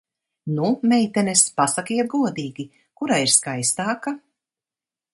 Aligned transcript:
Nu, 0.53 0.69
meitenes, 0.93 1.43
pasakiet 1.61 2.11
godīgi, 2.15 2.69
kura 3.03 3.23
ir 3.27 3.33
skaistāka? 3.39 4.19